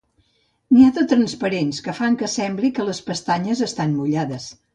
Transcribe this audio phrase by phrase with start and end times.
[0.75, 4.51] N'hi ha de transparents, que fan que sembli que les pestanyes estan mullades.